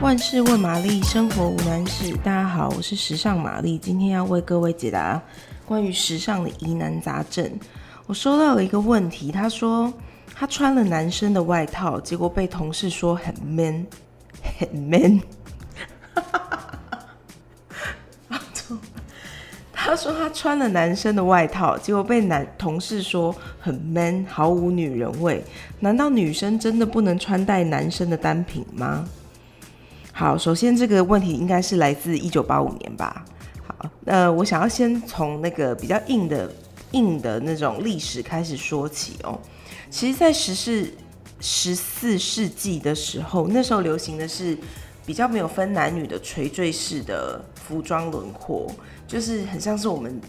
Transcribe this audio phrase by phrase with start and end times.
[0.00, 2.16] 万事问玛丽，生活无难事。
[2.24, 5.20] 大家好，我是时尚玛丽，今天要为各位解答
[5.66, 7.46] 关于时尚的疑难杂症。
[8.06, 9.92] 我收到了一个问题，他说
[10.34, 13.86] 他穿了男生的外套，结果被同事说很 man，
[14.58, 15.20] 很 man。
[19.70, 25.44] 他说他穿了男生的外套，结果被男同事说很 man，毫无女人味。
[25.78, 29.06] 难道女生真的不能穿戴男生的单品吗？
[30.20, 33.24] 好，首先这个问题应该是来自一九八五年吧。
[33.66, 36.52] 好，那，我想要先从那个比较硬的、
[36.90, 39.40] 硬的那种历史开始说起哦。
[39.88, 40.92] 其实，在十四、
[41.40, 44.54] 十四世纪的时候，那时候流行的是
[45.06, 48.70] 比较没有分男女的垂坠式的服装轮廓，
[49.08, 50.20] 就是很像是我们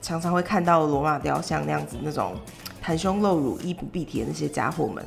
[0.00, 2.36] 常常会看到罗马雕像那样子那种
[2.80, 5.04] 袒胸露乳、衣不蔽体的那些家伙们。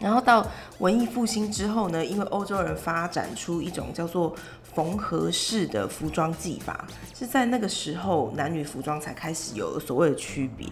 [0.00, 0.46] 然后到
[0.78, 6.86] 文艺复兴之后呢，因为欧洲人发展出一种叫做缝合式的服装技法，
[7.16, 10.66] 是在那个时候男女服装才开始有所谓的区别。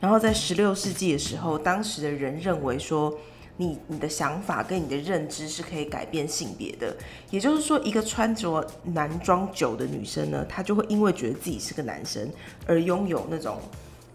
[0.00, 3.14] 然后在十六世纪的时候，当时的人认为说，
[3.56, 6.94] 你你的想法跟你的认知是可以改变性别的，
[7.30, 12.30] 也就是说，一个穿着男装久的女生呢，她就会因为觉得自己是个男生
[12.66, 13.58] 而拥有那种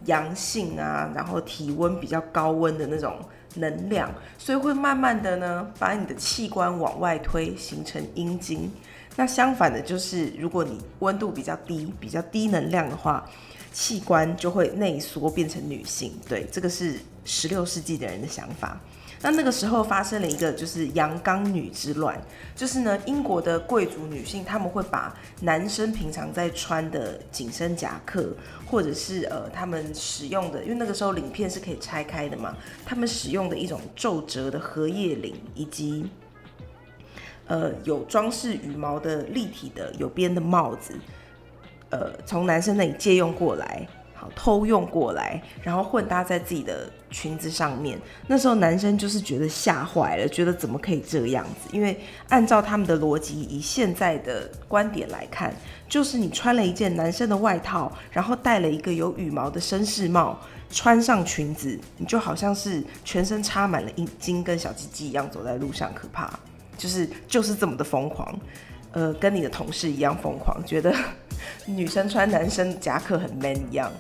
[0.06, 3.18] 阳性啊，然后体温比较高温的那种。
[3.56, 8.72] 能量，所以会慢慢的呢，把你的器官往外推，形成阴茎。
[9.18, 13.30] 那相反的，就是如果你温度比较低，比较低能量的话，
[13.74, 16.14] 器官就会内缩，变成女性。
[16.30, 18.80] 对，这个是十六世纪的人的想法。
[19.24, 22.20] 那那个时候发生了一个就是阳刚女之乱，
[22.56, 36.10] 就是呢，英国的贵族女性她们会把男生平常在穿的紧身夹克，或者是呃他们使用的，因为那个时候领片是可以拆开的嘛，他们使用的一种皱褶的荷叶领，以及
[37.46, 40.96] 呃有装饰羽毛的立体的有边的帽子，
[41.92, 43.88] 呃从男生那里借用过来。
[44.36, 48.00] 偷用过来，然后混搭在自己的裙子上面。
[48.28, 51.70] 那时候男生就是觉得吓坏了，觉得怎么可以这样子？
[51.72, 52.00] 因为
[52.30, 55.54] 按照他们的逻辑，以现在的观点来看，
[55.88, 60.40] 就是你穿了一件男生的外套，然后戴了一个有羽毛的绅士帽，
[60.70, 66.32] 穿上裙子，你就好像是全身插满了阴茎跟小鸡鸡一样走在路上，可怕。
[66.78, 68.40] 就是就是这么的疯狂，
[68.92, 70.92] 呃，跟你的同事一样疯狂，觉得。
[71.66, 73.92] 女生穿男生夹克很 man 一样，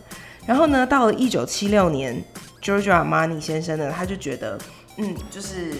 [0.45, 2.23] 然后呢，到了一九七六年
[2.61, 4.59] ，Giorgio Armani 先生呢，他就觉得，
[4.97, 5.71] 嗯，就是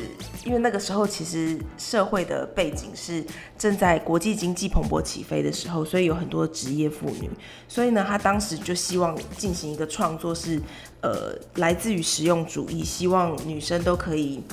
[0.46, 3.26] 因为那个时候其实社会的背景是
[3.58, 7.30] 正在国际经济蓬勃起飞的时候，所以有很多职业妇女，
[7.68, 10.62] 所以呢，他当时就希望进行一个创作是，是
[11.02, 14.44] 呃，来自于实用主义，希望女生都可以，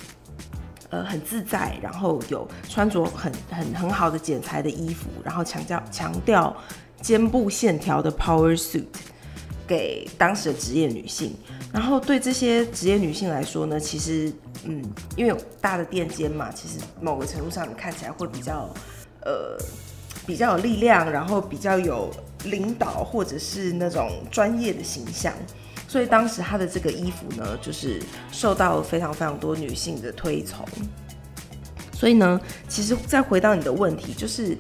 [0.88, 6.56] 呃，很自在，然后有穿着很很很好的剪裁的衣服，然后强调强调。
[7.00, 8.82] 肩部线条的 power suit
[9.68, 11.36] 给当时的职业女性，
[11.70, 14.32] 然后对这些职业女性来说呢，其实，
[14.64, 14.82] 嗯，
[15.14, 18.74] 因为有大的垫肩嘛，其实某个程度上你看起来会比较，
[19.20, 19.58] 呃，
[20.26, 22.10] 比较有力量，然后比较有
[22.44, 25.34] 领导或者是那种专业的形象，
[25.86, 28.02] 所以当时她的这个衣服呢，就是
[28.32, 30.66] 受到了非常非常多女性的推崇。
[31.92, 34.56] 所以呢，其实再回到你的问题，就是。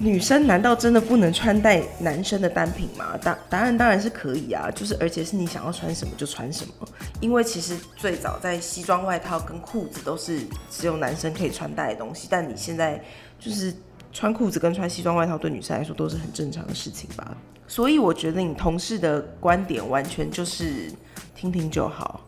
[0.00, 3.18] 女生难道真的不能穿戴男生的单品吗？
[3.20, 6.88] 答答案当然是可以啊，就是而且是你想要穿什么就穿什么。
[7.20, 13.02] 因为其实最早在西装外套跟裤子都是只有男生可以穿戴的东西，但你现在
[13.40, 13.74] 就是
[14.12, 17.36] 穿裤子跟穿西装外套对女生来说都是很正常的事情吧。
[17.66, 20.92] 所以我觉得你同事的观点完全就是
[21.34, 22.24] 听听就好。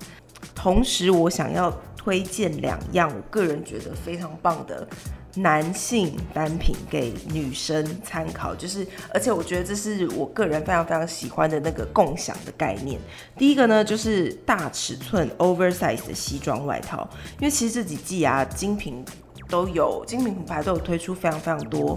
[0.57, 4.87] 同时，我想要推荐两样我个人觉得非常棒的。
[5.37, 13.01] 男性单品给女生参考，就是，而且我觉得这是我个人非常非常喜欢的那个共享的概念。
[13.37, 19.05] 第一个呢，就是大尺寸 oversize 的西装外套，因为其实这几季啊，精品
[19.49, 21.97] 都有，精品品牌都有推出非常非常多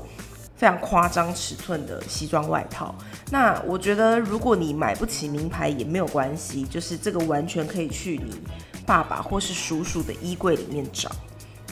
[0.56, 2.94] 非常夸张尺寸的西装外套。
[3.32, 8.40] 那我觉得，如果你买不起名牌也没有关系，就是这个完全可以去你
[8.86, 11.10] 爸爸或是叔叔的衣柜里面找。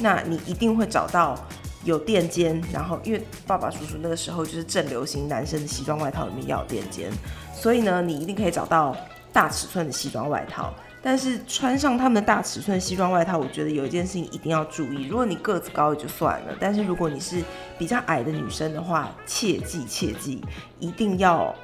[0.02, 1.38] 那你一定会找到
[1.84, 7.10] 有垫肩，然后因为爸爸叔叔那个时候就是正流行男生的西装外套里面要有垫肩，
[7.54, 8.96] 所以呢，你一定可以找到
[9.32, 10.74] 大尺寸的西装外套。
[11.04, 17.42] 但是穿上他们的大尺寸西装外套，我觉得有一件事情一定要注意：如果你个子高也就算了，但是如果你是
[17.76, 20.44] 比较矮的女生的话，切记切记，
[20.80, 21.56] 一定要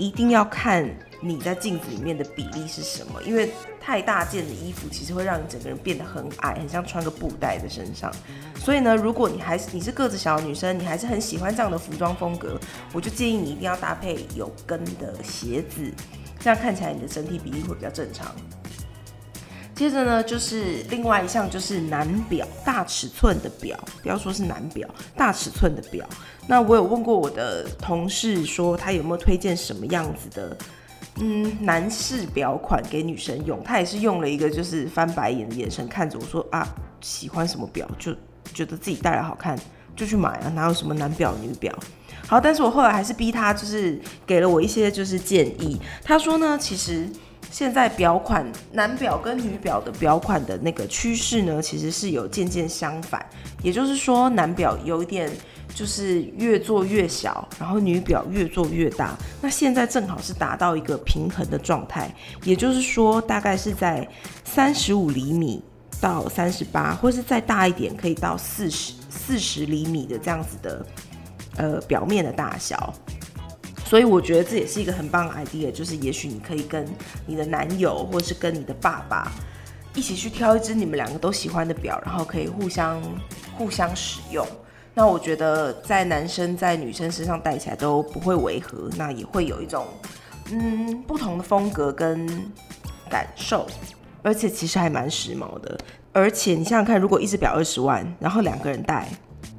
[0.00, 0.88] 一定要看
[1.20, 8.10] 你在镜子里面的比例是什么，因为太大件的衣服其实会让你整个人变得很矮，很像穿个布袋在身上。
[8.56, 12.58] 所以呢，如果你还是你是个子小的女生，你还是很喜欢这样的服装风格，
[12.94, 15.92] 我就建议你一定要搭配有跟的鞋子，
[16.38, 18.34] 这样看起来你的整体比例会比较正常。
[19.80, 24.86] 接着呢，就是另外一项，就是男表，大尺寸的表，不要说是男表，
[25.16, 26.06] 大尺寸的表。
[26.46, 30.54] 那我有问过我的同事，说他有没有推荐什么样子的，
[31.22, 33.64] 嗯，男士表款给女生用。
[33.64, 36.68] 他也是用了一个就是翻白眼的眼神看着我说啊，
[37.00, 38.14] 喜欢什么表就
[38.52, 39.58] 觉得自己戴了好看
[39.96, 41.74] 就去买啊，哪有什么男表女表。
[42.26, 45.80] 好，但是我后来还是逼他，就是给了我一些就是建议。
[46.04, 47.08] 他说呢，其实。
[47.50, 53.24] 现在表款，男表跟女表的表款的那个趋势呢，其实是有渐渐相反。
[53.62, 55.30] 也就是说，男表有一点
[55.74, 59.16] 就是越做越小，然后女表越做越大。
[59.40, 62.14] 那现在正好是达到一个平衡的状态，
[62.44, 64.08] 也就是说，大概是在
[64.44, 65.62] 三十五厘米
[66.00, 70.86] 到三十八，或是再大一点，可以到四十四十厘米的这样子的
[71.56, 72.94] 呃表面的大小。
[73.90, 76.86] 所以我觉得这也是一个很棒的 idea，就是也许你可以跟
[77.26, 79.32] 你的男友，或者是跟你的爸爸
[79.96, 83.02] 一起去挑一只你们两个都喜欢的表，然后可以互相
[83.58, 84.46] 互相使用。
[84.94, 89.84] 那我觉得在男生在女生身上戴起来都不会违和，那也会有一种
[90.52, 92.28] 嗯不同的风格跟
[93.08, 93.66] 感受，
[94.22, 95.76] 而且其实还蛮时髦的。
[96.12, 99.08] 而且你想想看，如果一只表二十万，然后两个人戴。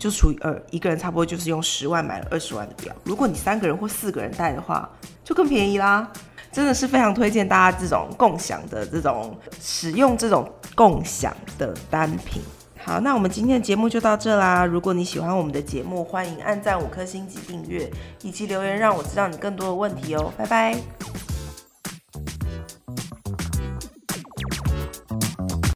[0.02, 2.92] 就除以二，一个人差不多就是用十万买了二十万的表。
[3.04, 4.90] 如果你三个人或四个人戴的话，
[5.24, 6.12] 就更便宜啦。
[6.52, 12.42] 真的是非常推荐大家这种共享的这种使用这种共享的单品。
[12.84, 14.66] 好，那我们今天的节目就到这啦。
[14.66, 17.88] 如果你喜欢我们的节目，欢迎按赞五颗星及订阅，
[18.24, 20.34] 以及留言让我知道你更多的问题哦。
[20.36, 21.21] 拜拜。